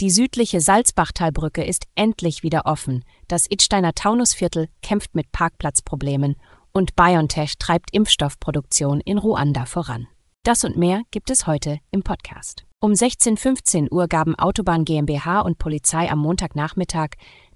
[0.00, 3.04] Die südliche Salzbachtalbrücke ist endlich wieder offen.
[3.28, 6.34] Das Idsteiner Taunusviertel kämpft mit Parkplatzproblemen
[6.72, 10.08] und BioNTech treibt Impfstoffproduktion in Ruanda voran.
[10.42, 12.64] Das und mehr gibt es heute im Podcast.
[12.80, 17.10] Um 16.15 Uhr gaben Autobahn GmbH und Polizei am Montagnachmittag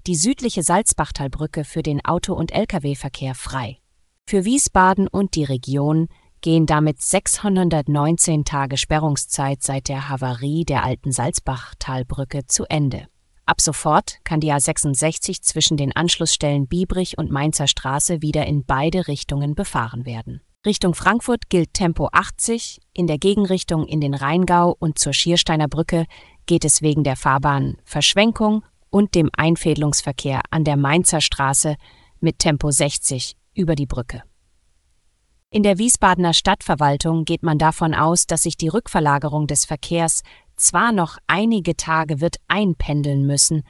[0.06, 3.78] die südliche Salzbachtalbrücke für den Auto- und Lkw-Verkehr frei.
[4.28, 6.06] Für Wiesbaden und die Region
[6.40, 13.06] gehen damit 619 Tage Sperrungszeit seit der Havarie der alten Salzbachtalbrücke zu Ende.
[13.46, 19.08] Ab sofort kann die A66 zwischen den Anschlussstellen Biebrich und Mainzer Straße wieder in beide
[19.08, 20.42] Richtungen befahren werden.
[20.66, 26.04] Richtung Frankfurt gilt Tempo 80, in der Gegenrichtung in den Rheingau und zur Schiersteiner Brücke
[26.44, 31.76] geht es wegen der Fahrbahn Verschwenkung und dem Einfädelungsverkehr an der Mainzer Straße
[32.20, 34.24] mit Tempo 60 über die Brücke.
[35.50, 40.20] In der Wiesbadener Stadtverwaltung geht man davon aus, dass sich die Rückverlagerung des Verkehrs
[40.56, 43.62] zwar noch einige Tage wird einpendeln müssen,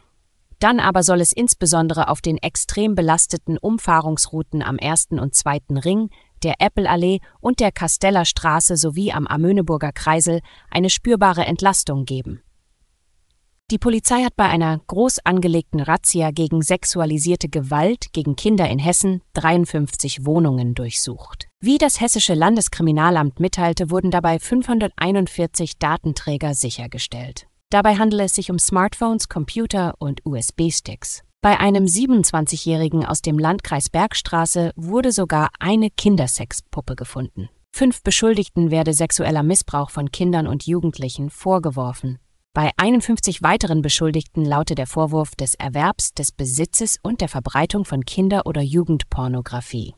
[0.59, 5.11] dann aber soll es insbesondere auf den extrem belasteten Umfahrungsrouten am 1.
[5.13, 5.61] und 2.
[5.85, 6.11] Ring,
[6.43, 10.41] der Eppelallee und der Kasteller Straße sowie am Amöneburger Kreisel
[10.73, 12.43] eine spürbare Entlastung geben.
[13.71, 19.21] Die Polizei hat bei einer groß angelegten Razzia gegen sexualisierte Gewalt gegen Kinder in Hessen
[19.35, 21.49] 53 Wohnungen durchsucht.
[21.61, 27.47] Wie das hessische Landeskriminalamt mitteilte, wurden dabei 541 Datenträger sichergestellt.
[27.69, 31.23] Dabei handele es sich um Smartphones, Computer und USB-Sticks.
[31.43, 37.51] Bei einem 27-Jährigen aus dem Landkreis Bergstraße wurde sogar eine Kindersexpuppe gefunden.
[37.71, 42.19] Fünf Beschuldigten werde sexueller Missbrauch von Kindern und Jugendlichen vorgeworfen.
[42.55, 48.05] Bei 51 weiteren Beschuldigten laute der Vorwurf des Erwerbs, des Besitzes und der Verbreitung von
[48.05, 49.95] Kinder- oder Jugendpornografie.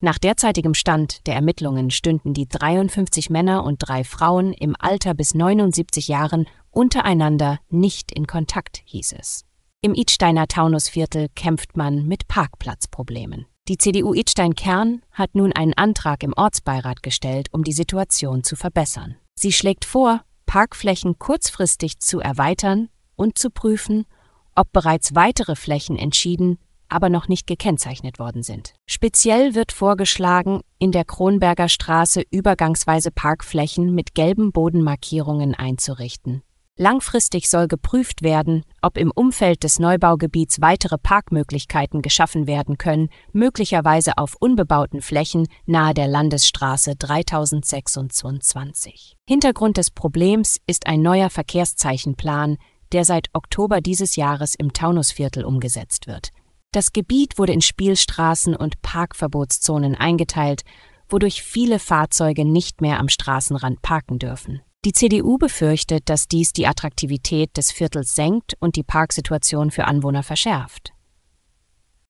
[0.00, 5.34] Nach derzeitigem Stand der Ermittlungen stünden die 53 Männer und drei Frauen im Alter bis
[5.34, 9.44] 79 Jahren untereinander nicht in Kontakt, hieß es.
[9.80, 13.46] Im Idsteiner Taunusviertel kämpft man mit Parkplatzproblemen.
[13.68, 19.16] Die CDU Idstein-Kern hat nun einen Antrag im Ortsbeirat gestellt, um die Situation zu verbessern.
[19.34, 20.22] Sie schlägt vor,
[20.54, 24.06] Parkflächen kurzfristig zu erweitern und zu prüfen,
[24.54, 28.72] ob bereits weitere Flächen entschieden, aber noch nicht gekennzeichnet worden sind.
[28.86, 36.44] Speziell wird vorgeschlagen, in der Kronberger Straße übergangsweise Parkflächen mit gelben Bodenmarkierungen einzurichten.
[36.76, 44.18] Langfristig soll geprüft werden, ob im Umfeld des Neubaugebiets weitere Parkmöglichkeiten geschaffen werden können, möglicherweise
[44.18, 49.14] auf unbebauten Flächen nahe der Landesstraße 3026.
[49.28, 52.56] Hintergrund des Problems ist ein neuer Verkehrszeichenplan,
[52.90, 56.30] der seit Oktober dieses Jahres im Taunusviertel umgesetzt wird.
[56.72, 60.62] Das Gebiet wurde in Spielstraßen und Parkverbotszonen eingeteilt,
[61.08, 64.60] wodurch viele Fahrzeuge nicht mehr am Straßenrand parken dürfen.
[64.84, 70.22] Die CDU befürchtet, dass dies die Attraktivität des Viertels senkt und die Parksituation für Anwohner
[70.22, 70.92] verschärft.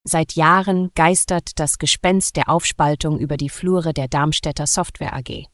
[0.02, 5.46] Seit Jahren geistert das Gespenst der Aufspaltung über die Flure der Darmstädter Software AG.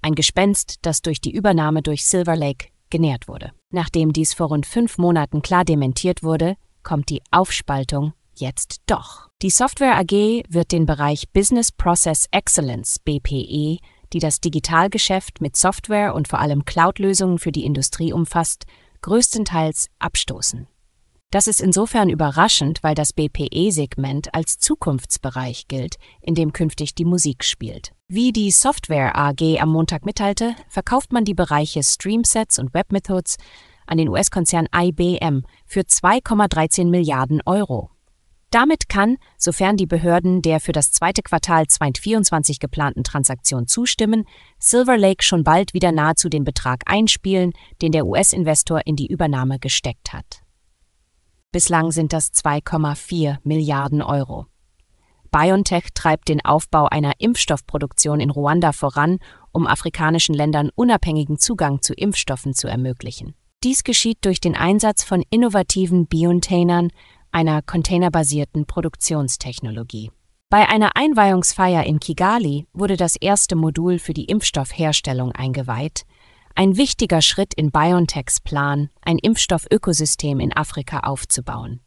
[0.00, 3.50] Ein Gespenst, das durch die Übernahme durch Silver Lake genährt wurde.
[3.70, 6.54] Nachdem dies vor rund fünf Monaten klar dementiert wurde,
[6.84, 9.28] kommt die Aufspaltung jetzt doch.
[9.42, 13.78] Die Software AG wird den Bereich Business Process Excellence BPE
[14.14, 18.64] die das Digitalgeschäft mit Software und vor allem Cloud-Lösungen für die Industrie umfasst,
[19.02, 20.66] größtenteils abstoßen.
[21.30, 27.42] Das ist insofern überraschend, weil das BPE-Segment als Zukunftsbereich gilt, in dem künftig die Musik
[27.42, 27.90] spielt.
[28.06, 33.36] Wie die Software AG am Montag mitteilte, verkauft man die Bereiche Streamsets und Webmethods
[33.84, 37.90] an den US-Konzern IBM für 2,13 Milliarden Euro.
[38.54, 44.28] Damit kann, sofern die Behörden der für das zweite Quartal 2024 geplanten Transaktion zustimmen,
[44.60, 47.52] Silver Lake schon bald wieder nahezu den Betrag einspielen,
[47.82, 50.42] den der US-Investor in die Übernahme gesteckt hat.
[51.50, 54.46] Bislang sind das 2,4 Milliarden Euro.
[55.32, 59.18] BioNTech treibt den Aufbau einer Impfstoffproduktion in Ruanda voran,
[59.50, 63.34] um afrikanischen Ländern unabhängigen Zugang zu Impfstoffen zu ermöglichen.
[63.64, 66.90] Dies geschieht durch den Einsatz von innovativen Biontainern
[67.34, 70.10] einer containerbasierten Produktionstechnologie.
[70.50, 76.04] Bei einer Einweihungsfeier in Kigali wurde das erste Modul für die Impfstoffherstellung eingeweiht,
[76.54, 81.80] ein wichtiger Schritt in BioNTechs Plan, ein Impfstoffökosystem in Afrika aufzubauen.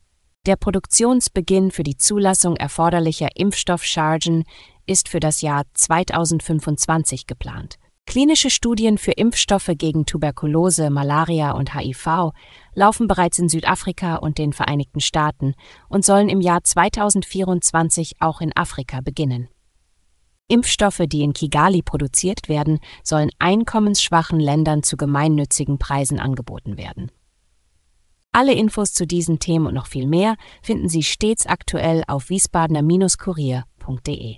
[0.46, 4.44] Der Produktionsbeginn für die Zulassung erforderlicher Impfstoffchargen
[4.86, 7.78] ist für das Jahr 2025 geplant.
[8.08, 12.32] Klinische Studien für Impfstoffe gegen Tuberkulose, Malaria und HIV
[12.74, 15.56] laufen bereits in Südafrika und den Vereinigten Staaten
[15.90, 19.50] und sollen im Jahr 2024 auch in Afrika beginnen.
[20.48, 27.12] Impfstoffe, die in Kigali produziert werden, sollen einkommensschwachen Ländern zu gemeinnützigen Preisen angeboten werden.
[28.32, 34.38] Alle Infos zu diesen Themen und noch viel mehr finden Sie stets aktuell auf wiesbadener-kurier.de.